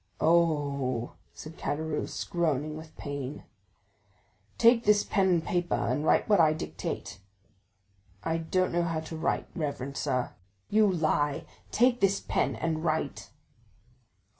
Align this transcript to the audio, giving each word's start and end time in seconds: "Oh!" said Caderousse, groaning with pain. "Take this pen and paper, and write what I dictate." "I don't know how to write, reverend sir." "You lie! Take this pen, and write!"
"Oh!" 0.19 1.13
said 1.31 1.59
Caderousse, 1.59 2.23
groaning 2.27 2.75
with 2.75 2.97
pain. 2.97 3.43
"Take 4.57 4.83
this 4.83 5.03
pen 5.03 5.29
and 5.29 5.45
paper, 5.45 5.75
and 5.75 6.03
write 6.03 6.27
what 6.27 6.39
I 6.39 6.53
dictate." 6.53 7.19
"I 8.23 8.39
don't 8.39 8.73
know 8.73 8.81
how 8.81 9.01
to 9.01 9.15
write, 9.15 9.45
reverend 9.53 9.97
sir." 9.97 10.31
"You 10.71 10.91
lie! 10.91 11.45
Take 11.69 11.99
this 12.01 12.19
pen, 12.19 12.55
and 12.55 12.83
write!" 12.83 13.29